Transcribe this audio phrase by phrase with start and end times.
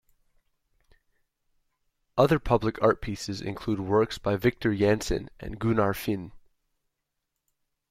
[2.17, 6.31] Other public art pieces include works by Viktor Jansson and Gunnar Finne.